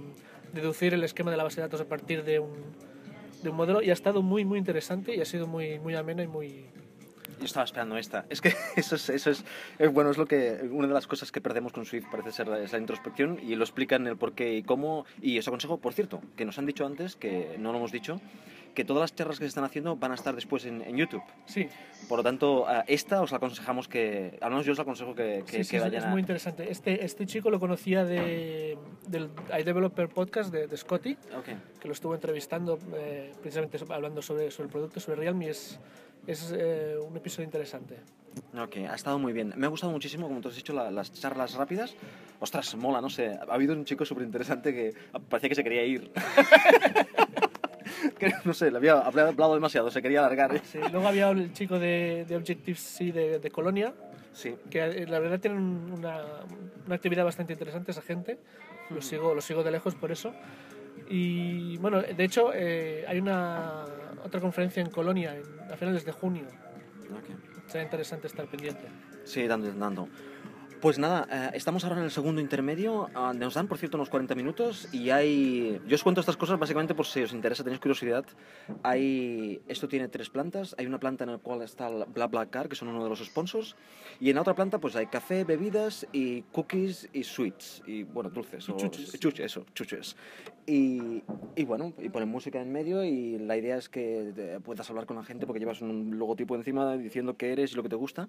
deducir 0.53 0.95
el 0.95 1.05
esquema 1.05 1.31
de 1.31 1.37
la 1.37 1.45
base 1.45 1.57
de 1.57 1.63
datos 1.63 1.81
a 1.81 1.85
partir 1.89 2.25
de 2.25 2.41
un, 2.41 2.53
de 3.41 3.51
un 3.51 3.57
modelo. 3.57 3.83
Y 3.83 3.91
ha 3.91 3.93
estado 3.93 4.21
muy, 4.21 4.45
muy 4.45 4.59
interesante 4.59 5.15
y 5.15 5.21
ha 5.21 5.25
sido 5.25 5.47
muy, 5.47 5.79
muy 5.79 5.95
amena 5.95 6.25
y 6.25 6.27
muy... 6.27 6.67
Yo 7.39 7.45
estaba 7.45 7.65
esperando 7.65 7.97
esta. 7.97 8.25
Es 8.29 8.41
que 8.41 8.49
eso 8.77 8.97
es, 8.97 9.09
eso 9.11 9.31
es, 9.31 9.45
es 9.79 9.93
bueno, 9.93 10.11
es 10.11 10.19
lo 10.19 10.27
que 10.27 10.69
una 10.71 10.89
de 10.89 10.95
las 10.95 11.07
cosas 11.07 11.31
que 11.33 11.41
perdemos 11.41 11.73
con 11.73 11.85
Swift 11.85 12.07
parece 12.11 12.33
ser 12.33 12.49
es 12.49 12.73
la 12.73 12.79
introspección 12.79 13.39
y 13.43 13.55
lo 13.57 13.65
explican 13.65 14.07
el 14.07 14.17
por 14.17 14.33
qué 14.33 14.55
y 14.57 14.63
cómo. 14.63 15.05
Y 15.21 15.39
os 15.39 15.47
aconsejo, 15.49 15.79
por 15.79 15.93
cierto, 15.93 16.21
que 16.37 16.45
nos 16.45 16.59
han 16.59 16.67
dicho 16.67 16.87
antes, 16.87 17.17
que 17.17 17.57
no 17.59 17.73
lo 17.73 17.79
hemos 17.79 17.93
dicho, 17.93 18.21
que 18.75 18.85
todas 18.85 19.03
las 19.03 19.15
charlas 19.15 19.39
que 19.39 19.45
se 19.45 19.49
están 19.51 19.63
haciendo 19.63 19.95
van 19.95 20.11
a 20.11 20.17
estar 20.17 20.35
después 20.35 20.65
en, 20.65 20.83
en 20.83 20.97
YouTube. 20.97 21.23
Sí, 21.47 21.69
Por 22.09 22.19
lo 22.19 22.25
tanto, 22.25 22.67
esta 22.89 23.23
os 23.23 23.33
aconsejamos 23.33 23.87
que, 23.87 24.37
al 24.41 24.51
menos 24.51 24.67
yo 24.67 24.73
os 24.73 24.81
aconsejo 24.81 25.15
que, 25.15 25.45
que, 25.47 25.51
sí, 25.53 25.57
que 25.59 25.65
sí, 25.65 25.77
es- 25.77 25.83
vayan 25.83 26.03
es 26.03 26.09
muy 26.11 26.21
interesante. 26.21 26.69
Este, 26.69 27.05
este 27.05 27.25
chico 27.25 27.51
lo 27.51 27.61
conocía 27.61 28.05
de, 28.05 28.77
del 29.07 29.31
iDeveloper 29.61 30.09
Podcast 30.09 30.53
de, 30.53 30.67
de 30.67 30.77
Scotty. 30.77 31.13
Ok. 31.39 31.45
que 31.81 31.87
lo 31.89 31.93
estuvo 31.93 32.15
entrevistando 32.17 32.77
eh, 32.97 33.33
precisamente 33.41 33.79
hablando 33.91 34.21
sobre, 34.23 34.51
sobre 34.51 34.67
el 34.67 34.73
producto, 34.73 34.99
sobre 34.99 35.17
Realme, 35.21 35.45
y 35.47 35.49
es, 35.51 35.79
es 36.27 36.53
eh, 36.57 36.97
un 36.99 37.17
episodio 37.17 37.45
interesante. 37.45 37.97
Ok, 38.59 38.77
ha 38.89 38.95
estado 38.95 39.19
muy 39.19 39.33
bien. 39.33 39.53
Me 39.57 39.67
ha 39.67 39.69
gustado 39.69 39.93
muchísimo, 39.93 40.27
como 40.29 40.41
tú 40.41 40.49
has 40.49 40.57
dicho, 40.57 40.73
la- 40.73 40.91
las 40.91 41.13
charlas 41.13 41.55
rápidas. 41.55 41.95
Ostras, 42.41 42.75
mola, 42.75 43.01
no 43.01 43.09
sé. 43.11 43.29
Ha 43.29 43.53
habido 43.55 43.75
un 43.75 43.85
chico 43.85 44.05
súper 44.05 44.25
interesante 44.25 44.73
que 44.75 44.93
parecía 45.29 45.49
que 45.49 45.55
se 45.55 45.65
quería 45.65 45.85
ir. 45.85 46.11
Que, 48.19 48.33
no 48.45 48.53
sé, 48.55 48.71
le 48.71 48.77
había, 48.77 48.99
hablado 49.01 49.55
demasiado, 49.55 49.91
se 49.91 50.01
quería 50.03 50.21
alargar. 50.21 50.61
Sí, 50.65 50.79
luego 50.93 51.09
había 51.09 51.31
el 51.31 51.53
chico 51.53 51.79
de, 51.79 52.25
de 52.29 52.37
Objective-C 52.37 53.13
de, 53.13 53.39
de 53.39 53.51
Colonia, 53.51 53.93
Sí. 54.33 54.55
que 54.71 54.83
eh, 54.85 55.07
la 55.07 55.19
verdad 55.21 55.41
tienen 55.41 55.61
una, 55.61 56.23
una 56.87 56.95
actividad 56.95 57.25
bastante 57.25 57.53
interesante 57.55 57.91
esa 57.93 58.03
gente, 58.03 58.39
lo 58.91 59.01
sigo, 59.03 59.35
lo 59.35 59.41
sigo 59.41 59.63
de 59.63 59.71
lejos 59.71 59.95
por 59.95 60.13
eso. 60.13 60.35
Y 61.09 61.77
bueno, 61.79 62.03
de 62.03 62.25
hecho 62.25 62.53
eh, 62.55 63.05
hay 63.09 63.19
una 63.19 63.85
otra 64.25 64.41
conferencia 64.41 64.81
en 64.83 64.91
Colonia 64.91 65.37
en- 65.37 65.73
a 65.73 65.77
finales 65.77 66.05
de 66.05 66.13
junio, 66.13 66.47
ok. 66.47 67.69
será 67.69 67.85
interesante 67.85 68.27
estar 68.27 68.47
pendiente. 68.47 68.89
Sí, 69.25 69.47
dando, 69.47 69.73
dando. 69.73 70.09
Pues 70.85 70.99
nada, 70.99 71.27
eh, 71.33 71.57
estamos 71.57 71.83
ahora 71.85 71.97
en 71.97 72.05
el 72.05 72.11
segundo 72.11 72.43
intermedio. 72.43 73.09
ah, 73.15 73.33
nos 73.35 73.55
dan, 73.55 73.69
por 73.69 73.79
cierto, 73.79 73.97
unos 73.97 74.11
40 74.11 74.35
minutos 74.35 74.87
y 74.93 75.09
hay... 75.09 75.81
Yo 75.87 75.95
os 75.95 76.03
cuento 76.03 76.21
estas 76.21 76.37
cosas 76.37 76.59
básicamente 76.59 76.95
por 76.95 77.07
si 77.07 77.23
os 77.23 77.33
interesa, 77.33 77.65
tenéis 77.65 77.81
curiosidad. 77.81 78.27
Hay... 78.83 79.63
Esto 79.67 79.89
tiene 79.89 80.09
tres 80.09 80.29
plantas. 80.29 80.75
Hay 80.77 80.85
una 80.85 81.01
planta 81.01 81.25
en 81.25 81.31
la 81.31 81.39
cual 81.39 81.63
está 81.63 81.89
el 81.89 82.05
BlaBlaCar, 82.05 82.69
que 82.69 82.77
son 82.77 82.89
uno 82.89 83.03
de 83.03 83.09
los 83.09 83.25
sponsors. 83.25 83.77
Y 84.21 84.29
en 84.29 84.35
la 84.35 84.43
otra 84.43 84.55
planta 84.55 84.79
pues 84.79 84.95
hay 84.95 85.07
café, 85.07 85.45
bebidas 85.45 86.07
y 86.13 86.43
cookies 86.53 87.09
y 87.15 87.25
sweets. 87.25 87.83
Y, 87.87 88.03
bueno, 88.03 88.29
dulces. 88.29 88.69
Y 88.69 88.73
o- 88.73 88.77
chuches. 88.77 89.19
chuches, 89.19 89.47
eso, 89.47 89.65
chuches. 89.73 90.17
Y, 90.67 91.23
y 91.57 91.65
bueno, 91.65 91.95
y 91.99 92.11
ponen 92.11 92.29
música 92.29 92.61
en 92.61 92.71
medio 92.71 93.03
y 93.05 93.39
la 93.39 93.57
idea 93.57 93.79
es 93.79 93.89
que 93.89 94.35
eh, 94.37 94.61
puedas 94.63 94.91
hablar 94.91 95.07
con 95.07 95.17
la 95.17 95.25
gente 95.25 95.47
porque 95.47 95.61
llevas 95.61 95.81
un 95.81 96.19
logotipo 96.19 96.57
encima 96.57 96.95
diciendo 96.99 97.39
qué 97.39 97.53
eres 97.53 97.73
y 97.73 97.75
lo 97.75 97.83
que 97.83 97.89
te 97.89 97.97
gusta 97.97 98.29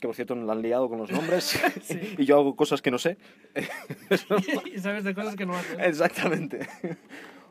que 0.00 0.08
por 0.08 0.16
cierto 0.16 0.34
la 0.34 0.52
han 0.52 0.62
liado 0.62 0.88
con 0.88 0.98
los 0.98 1.10
nombres 1.10 1.44
Sí. 1.82 2.14
y 2.18 2.24
yo 2.24 2.38
hago 2.38 2.56
cosas 2.56 2.82
que 2.82 2.90
no 2.90 2.98
sé. 2.98 3.16
y 4.74 4.78
sabes 4.78 5.04
de 5.04 5.14
cosas 5.14 5.36
que 5.36 5.46
no 5.46 5.54
haces. 5.54 5.78
Exactamente. 5.78 6.66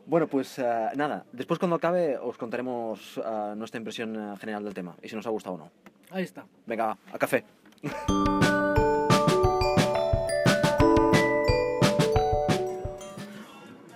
Bueno, 0.06 0.26
pues 0.26 0.58
eh, 0.58 0.88
nada, 0.96 1.24
después 1.32 1.58
cuando 1.58 1.76
acabe 1.76 2.18
os 2.18 2.36
contaremos 2.36 3.18
eh, 3.24 3.54
nuestra 3.56 3.78
impresión 3.78 4.16
eh, 4.16 4.36
general 4.38 4.64
del 4.64 4.74
tema 4.74 4.96
y 5.02 5.08
si 5.08 5.14
nos 5.16 5.26
ha 5.26 5.30
gustado 5.30 5.54
o 5.54 5.58
no. 5.58 5.70
Ahí 6.10 6.24
está. 6.24 6.44
Venga, 6.66 6.98
a 7.12 7.18
café. 7.18 7.44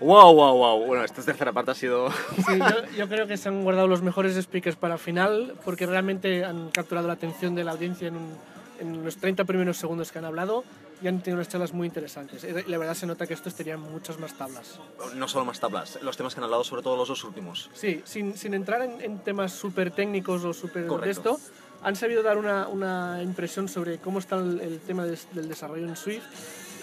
Wow, 0.05 0.35
wow, 0.35 0.55
wow. 0.57 0.87
Bueno, 0.87 1.03
esta 1.05 1.23
tercera 1.23 1.53
parte 1.53 1.71
ha 1.71 1.75
sido... 1.75 2.11
Sí, 2.11 2.59
yo, 2.59 2.97
yo 2.97 3.09
creo 3.09 3.27
que 3.27 3.37
se 3.39 3.49
han 3.49 3.63
guardado 3.65 3.89
los 3.89 4.03
mejores 4.03 4.37
speakers 4.43 4.77
para 4.77 4.99
final 4.99 5.55
porque 5.65 5.87
realmente 5.87 6.45
han 6.45 6.71
capturado 6.71 7.07
la 7.07 7.15
atención 7.15 7.55
de 7.55 7.65
la 7.65 7.73
audiencia 7.73 8.09
en, 8.09 8.17
un- 8.17 8.37
en 8.81 9.03
los 9.05 9.17
30 9.17 9.45
primeros 9.45 9.79
segundos 9.79 10.13
que 10.13 10.19
han 10.19 10.27
hablado 10.27 10.63
y 11.03 11.09
han 11.09 11.21
tenido 11.23 11.37
unas 11.39 11.49
charlas 11.49 11.73
muy 11.73 11.87
interesantes. 11.87 12.47
La 12.69 12.77
verdad 12.77 12.95
se 12.95 13.07
nota 13.07 13.27
que 13.27 13.33
estos 13.35 13.55
tenían 13.55 13.81
muchas 13.81 14.19
más 14.19 14.35
tablas. 14.37 14.79
No 15.15 15.27
solo 15.27 15.45
más 15.47 15.59
tablas, 15.61 15.99
los 16.03 16.17
temas 16.19 16.35
que 16.35 16.41
han 16.41 16.45
hablado, 16.45 16.65
sobre 16.65 16.83
todo 16.83 16.97
los 16.97 17.09
dos 17.09 17.25
últimos. 17.25 17.71
Sí, 17.73 18.03
sin, 18.05 18.37
sin 18.37 18.53
entrar 18.53 18.83
en, 18.83 19.01
en 19.01 19.19
temas 19.21 19.53
súper 19.53 19.91
técnicos 19.91 20.45
o 20.45 20.53
súper 20.53 20.85
de 20.85 21.11
esto, 21.11 21.39
han 21.83 21.97
sabido 21.97 22.23
dar 22.23 22.37
una, 22.37 22.69
una 22.69 23.23
impresión 23.23 23.69
sobre 23.69 23.99
cómo 23.99 24.19
está 24.19 24.37
el, 24.37 24.61
el 24.61 24.81
tema 24.81 25.05
des- 25.07 25.29
del 25.33 25.49
desarrollo 25.49 25.87
en 25.87 25.97
Swift 25.97 26.25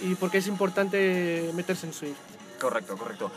y 0.01 0.15
por 0.15 0.31
qué 0.31 0.39
es 0.39 0.47
importante 0.47 1.51
meterse 1.53 1.85
en 1.87 1.93
Swift. 1.93 2.17
Correcto, 2.61 2.95
correcto. 2.97 3.31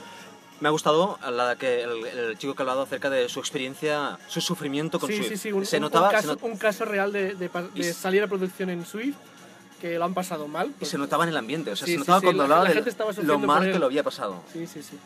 Me 0.61 0.69
ha 0.69 0.71
gustado 0.71 1.19
la 1.31 1.57
que 1.57 1.83
el, 1.83 2.07
el 2.07 2.39
chico 2.39 2.55
que 2.55 2.63
ha 2.63 2.65
hablado 2.65 2.83
acerca 2.83 3.11
de 3.11 3.29
su 3.29 3.41
experiencia, 3.41 4.19
su 4.29 4.41
sufrimiento 4.41 5.01
con 5.01 5.09
Sí, 5.11 5.17
Swift. 5.17 5.29
sí, 5.31 5.37
sí, 5.37 5.53
un, 5.53 5.67
se 5.67 5.77
un- 5.77 5.83
notaba, 5.83 6.07
un 6.07 6.11
se 6.11 6.17
caso, 6.17 6.29
not- 6.29 6.43
un 6.43 6.57
caso 6.57 6.85
real 6.85 7.13
de, 7.13 7.35
de 7.35 7.51
de 7.75 7.93
salir 7.93 8.23
a 8.23 8.27
producción 8.29 8.71
en 8.71 8.87
Swift 8.87 9.17
que 9.81 9.99
lo 9.99 10.05
han 10.05 10.15
pasado 10.15 10.47
mal. 10.47 10.69
y 10.69 10.71
porque- 10.71 10.87
se 10.87 10.97
notaba 10.99 11.25
en 11.25 11.31
el 11.31 11.37
ambiente, 11.37 11.73
o 11.73 11.77
sea, 11.77 11.87
Sí, 11.87 11.93
se 11.95 11.99
notaba 11.99 12.21
sí, 12.21 12.27
cuando 12.27 12.43
la- 12.43 12.45
hablaba 12.45 12.63
la 12.65 12.69
de 12.71 13.23
lo 13.25 13.39
mal 13.41 13.73
que 13.73 13.79
lo 13.79 13.87
había 13.87 14.03
pasado. 14.05 14.43
Sí, 14.53 14.67
sí, 14.67 14.83
sí. 14.83 14.97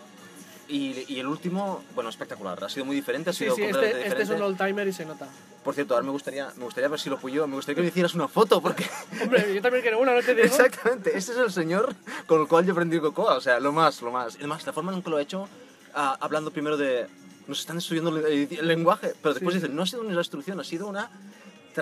Y, 0.69 1.07
y 1.15 1.19
el 1.19 1.27
último, 1.27 1.83
bueno, 1.95 2.11
espectacular. 2.11 2.63
Ha 2.63 2.69
sido 2.69 2.85
muy 2.85 2.95
diferente, 2.95 3.31
ha 3.31 3.33
sido 3.33 3.55
sí, 3.55 3.63
completamente 3.63 3.97
este, 4.07 4.09
este 4.09 4.23
es 4.25 4.29
un 4.29 4.35
diferente. 4.37 4.63
old-timer 4.63 4.87
y 4.89 4.93
se 4.93 5.07
nota. 5.07 5.27
Por 5.65 5.75
cierto, 5.75 5.95
ahora 5.95 6.05
me 6.07 6.13
gustaría, 6.13 6.51
me 6.57 6.65
gustaría 6.65 6.89
ver 6.89 6.99
si 7.01 7.11
lo 7.11 7.19
puyo, 7.19 7.47
me 7.47 7.57
gustaría 7.57 7.77
que 7.77 7.83
me 7.83 7.89
hicieras 7.89 8.15
una 8.15 8.29
foto, 8.29 8.61
porque... 8.63 8.87
Hombre, 9.23 9.55
yo 9.55 9.61
también 9.61 9.83
quiero 9.83 9.99
una, 10.01 10.15
no 10.15 10.23
te 10.23 10.35
digo. 10.35 10.47
Exactamente, 10.47 11.17
ese 11.17 11.33
es 11.33 11.39
el 11.39 11.53
señor 11.53 11.95
con 12.27 12.41
el 12.41 12.47
cual 12.49 12.65
yo 12.65 12.73
aprendí 12.73 12.99
Cocoa, 13.01 13.35
o 13.37 13.41
sea, 13.41 13.61
lo 13.61 13.73
más, 13.73 14.01
lo 14.01 14.11
más. 14.11 14.35
Y 14.37 14.39
además, 14.39 14.65
la 14.67 14.73
forma 14.73 14.93
en 14.95 15.03
que 15.03 15.11
lo 15.11 15.19
he 15.19 15.23
hecho, 15.23 15.49
ah, 15.95 16.17
hablando 16.21 16.51
primero 16.51 16.77
de... 16.77 17.07
Nos 17.49 17.61
están 17.61 17.77
destruyendo 17.77 18.15
el, 18.17 18.49
el 18.51 18.69
lenguaje, 18.69 19.15
pero 19.23 19.33
después 19.35 19.55
Sí. 19.55 19.61
dicen, 19.61 19.75
no 19.75 19.83
ha 19.83 19.87
sido 19.87 20.03
una 20.03 20.17
destrucción, 20.17 20.61
ha 20.61 20.65
sido 20.65 20.87
una 20.87 21.11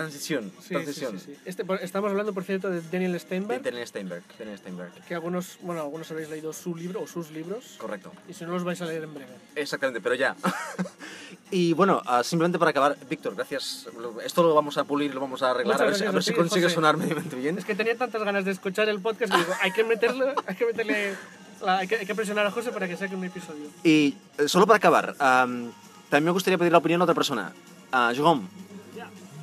transición. 0.01 0.53
Sí, 0.63 0.69
transición. 0.75 1.19
sí, 1.21 1.33
sí. 1.35 1.41
Este, 1.45 1.65
estamos 1.83 2.11
hablando, 2.11 2.33
por 2.33 2.45
cierto, 2.45 2.71
de 2.71 2.81
Daniel 2.91 3.13
De 3.13 3.19
Steinberg, 3.19 3.63
Daniel 3.63 3.87
Steinberg, 3.87 4.23
Daniel 4.39 4.59
Steinberg. 4.59 4.93
que 5.07 5.15
algunos, 5.15 5.59
bueno, 5.63 5.81
algunos 5.83 6.11
habéis 6.11 6.29
leído 6.31 6.53
su 6.53 6.75
libro 6.77 7.03
o 7.03 7.07
sus 7.07 7.31
libros, 7.31 7.77
Correcto. 7.79 8.13
y 8.29 8.35
si 8.35 8.45
no 8.45 8.53
los 8.53 8.65
vais 8.65 8.81
a 8.83 8.87
leer 8.87 9.05
en 9.05 9.15
breve. 9.15 9.33
Exactamente, 9.55 10.01
pero 10.01 10.15
ya. 10.15 10.37
y 11.51 11.73
bueno, 11.73 12.03
ah, 12.07 12.23
simplemente 12.23 12.59
para 12.59 12.71
acabar, 12.71 12.97
Víctor, 13.09 13.35
gracias. 13.35 13.87
Esto 14.25 14.43
lo 14.43 14.55
vamos 14.55 14.77
a 14.79 14.85
pulir, 14.85 15.15
lo 15.15 15.21
vamos 15.21 15.43
a 15.43 15.51
arreglar, 15.51 15.77
Muchas 15.77 15.81
a 15.83 15.85
ver, 15.87 15.95
si- 15.97 16.05
a 16.05 16.11
ver 16.11 16.19
a 16.19 16.23
si 16.23 16.33
consigue 16.35 16.69
sonar 16.71 16.97
medianamente 16.97 17.37
bien. 17.37 17.59
Es 17.59 17.65
que 17.65 17.75
tenía 17.75 17.97
tantas 17.97 18.23
ganas 18.23 18.45
de 18.45 18.51
escuchar 18.53 18.89
el 18.89 19.01
podcast 19.01 19.33
que 19.33 19.39
digo, 19.39 19.53
hay 19.61 19.73
que 19.73 19.85
meterle, 19.85 20.35
hay 20.47 20.55
que 20.57 20.67
meterle, 20.67 21.15
la- 21.63 21.79
hay, 21.79 21.89
que, 21.89 21.97
hay 21.97 22.07
que 22.07 22.15
presionar 22.15 22.47
a 22.47 22.51
José 22.51 22.71
para 22.73 22.89
que 22.89 22.97
saque 22.97 23.15
un 23.15 23.25
episodio. 23.25 23.69
Y 23.85 24.17
eh, 24.39 24.49
solo 24.49 24.67
para 24.67 24.77
acabar, 24.79 25.15
am, 25.19 25.73
también 26.11 26.25
me 26.27 26.31
gustaría 26.33 26.59
pedir 26.59 26.73
la 26.73 26.79
opinión 26.79 27.01
a 27.01 27.05
otra 27.05 27.15
persona. 27.15 27.53
Uh, 27.93 28.13
Jérôme. 28.13 28.43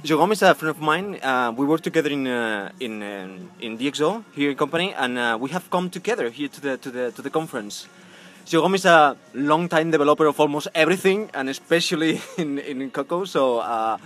Jérôme 0.04 0.34
is 0.34 0.42
a 0.42 0.54
friend 0.54 0.76
of 0.76 0.82
mine. 0.82 1.18
Uh, 1.24 1.54
we 1.56 1.66
work 1.66 1.80
together 1.80 2.10
in 2.10 2.28
uh, 2.28 2.70
in 2.82 3.02
um, 3.02 3.50
in 3.62 3.78
DxO 3.78 4.26
here 4.36 4.50
in 4.52 4.58
company, 4.58 4.94
and 4.94 5.18
uh, 5.18 5.38
we 5.40 5.50
have 5.52 5.70
come 5.70 5.90
together 5.90 6.30
here 6.30 6.50
to 6.50 6.60
the 6.60 6.78
to 6.78 6.92
the 6.92 7.12
to 7.14 7.22
the 7.22 7.30
conference. 7.30 7.88
Jérôme 8.46 8.76
is 8.76 8.86
a 8.86 9.16
long-time 9.34 9.92
developer 9.92 10.26
of 10.26 10.38
almost 10.42 10.68
everything, 10.76 11.30
and 11.34 11.48
especially 11.48 12.20
in 12.38 12.60
in 12.60 12.92
Coco. 12.92 13.24
So, 13.24 13.60
uh, 13.60 13.98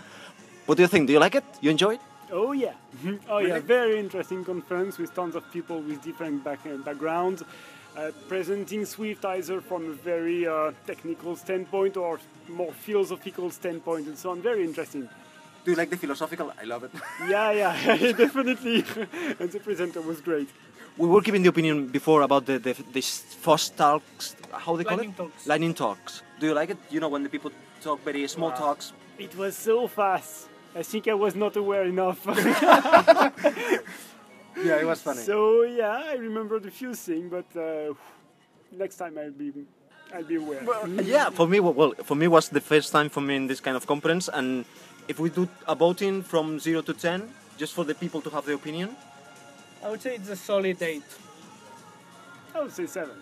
what 0.68 0.78
do 0.78 0.84
you 0.84 0.88
think? 0.88 1.08
Do 1.08 1.14
you 1.14 1.20
like 1.20 1.34
it? 1.34 1.44
You 1.62 1.72
enjoy 1.72 1.96
it? 1.96 2.02
Oh 2.32 2.52
yeah, 2.52 2.74
oh 3.28 3.40
yeah, 3.40 3.58
very 3.58 3.98
interesting 3.98 4.46
conference 4.46 5.00
with 5.00 5.16
tons 5.16 5.36
of 5.36 5.44
people 5.52 5.82
with 5.82 6.04
different 6.04 6.44
back- 6.44 6.68
uh, 6.68 6.78
backgrounds, 6.78 7.42
uh, 7.98 8.12
presenting 8.28 8.86
Swift 8.86 9.26
either 9.26 9.62
from 9.62 9.90
a 9.90 9.94
very 9.94 10.46
uh, 10.46 10.74
technical 10.86 11.36
standpoint 11.36 11.98
or 11.98 12.20
more 12.50 12.74
philosophical 12.86 13.50
standpoint 13.50 14.06
and 14.06 14.18
so 14.18 14.30
on. 14.30 14.44
Very 14.44 14.64
interesting. 14.64 15.10
Do 15.68 15.72
you 15.72 15.78
like 15.78 15.90
the 15.90 15.98
philosophical? 15.98 16.54
I 16.62 16.64
love 16.64 16.86
it. 16.86 16.92
Yeah, 17.30 17.52
yeah, 17.52 18.14
definitely. 18.24 18.86
and 19.40 19.52
the 19.52 19.60
presenter 19.60 20.00
was 20.00 20.22
great. 20.22 20.48
we 20.96 21.08
were 21.10 21.20
giving 21.20 21.44
the 21.44 21.50
opinion 21.50 21.88
before 21.88 22.22
about 22.22 22.46
the, 22.46 22.58
the 22.58 22.74
this 22.94 23.10
fast 23.46 23.76
talks. 23.76 24.38
How 24.54 24.78
they 24.78 24.86
call 24.86 25.02
it? 25.02 25.18
talks. 25.18 25.46
Lightning 25.46 25.74
talks. 25.74 26.22
Do 26.40 26.46
you 26.48 26.54
like 26.54 26.70
it? 26.70 26.78
You 26.90 27.02
know 27.02 27.10
when 27.10 27.24
the 27.24 27.30
people 27.36 27.52
talk 27.82 28.02
very 28.06 28.26
small 28.30 28.52
talks. 28.54 28.94
It 29.20 29.36
was 29.36 29.58
so 29.58 29.88
fast. 29.88 30.48
I 30.74 30.84
think 30.84 31.10
I 31.10 31.16
was 31.26 31.36
not 31.36 31.58
aware 31.58 31.84
enough. 31.84 32.20
Yeah, 34.68 34.82
it 34.84 34.88
was 34.88 35.02
funny. 35.02 35.22
so 35.32 35.64
yeah, 35.64 36.14
I 36.14 36.16
remembered 36.16 36.66
a 36.66 36.72
few 36.72 36.96
things, 36.96 37.30
but 37.30 37.50
uh, 37.60 37.94
next 38.72 38.96
time 38.96 39.18
I'll 39.18 39.38
be, 39.44 39.52
I'll 40.16 40.24
be 40.24 40.36
aware. 40.36 40.64
yeah, 41.04 41.30
for 41.30 41.46
me, 41.46 41.60
well, 41.60 41.94
for 42.10 42.16
me 42.16 42.28
was 42.28 42.50
the 42.50 42.62
first 42.62 42.92
time 42.92 43.10
for 43.10 43.22
me 43.22 43.36
in 43.36 43.48
this 43.48 43.60
kind 43.60 43.76
of 43.78 43.86
conference, 43.86 44.30
and 44.40 44.66
if 45.08 45.20
we 45.20 45.30
do 45.30 45.48
a 45.68 45.76
voting 45.76 46.22
from 46.24 46.60
zero 46.60 46.82
to 46.82 46.94
ten, 46.94 47.30
just 47.58 47.74
for 47.74 47.86
the 47.86 47.96
people 47.96 48.22
to 48.22 48.30
have 48.30 48.46
the 48.46 48.54
opinion, 48.54 48.96
I 49.84 49.90
would 49.90 50.02
say 50.02 50.16
it's 50.16 50.30
a 50.30 50.36
solid 50.36 50.82
8. 50.82 51.04
I 52.56 52.60
would 52.62 52.72
say 52.74 52.86
seven. 52.88 53.16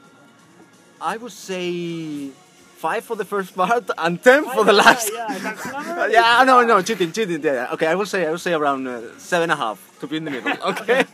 I 1.01 1.17
would 1.17 1.31
say 1.31 2.29
five 2.77 3.03
for 3.03 3.15
the 3.15 3.25
first 3.25 3.53
part 3.59 3.89
and 3.97 4.21
ten 4.23 4.45
for 4.45 4.63
the 4.63 4.71
Yeah, 4.73 4.83
last. 4.83 5.11
Yeah, 5.13 5.37
that's 5.37 5.65
not 5.73 6.11
yeah, 6.11 6.43
no, 6.45 6.63
no, 6.63 6.81
cheating, 6.81 7.11
cheating. 7.11 7.41
Yeah, 7.43 7.53
yeah. 7.53 7.73
okay. 7.73 7.87
I 7.87 7.95
will 7.95 8.05
say, 8.05 8.25
I 8.25 8.31
will 8.31 8.37
say 8.39 8.53
around 8.53 8.87
uh, 8.87 9.01
seven 9.17 9.49
and 9.49 9.59
a 9.59 9.63
half 9.63 9.79
to 9.99 10.07
be 10.07 10.17
in 10.17 10.25
the 10.25 10.31
middle. 10.31 10.51
Okay. 10.71 11.05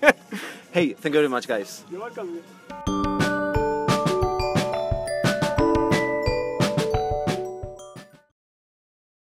hey, 0.72 0.94
thank 0.94 1.14
you 1.16 1.20
very 1.22 1.30
much, 1.30 1.48
guys. 1.48 1.84
You're 1.90 2.02
welcome. 2.02 2.42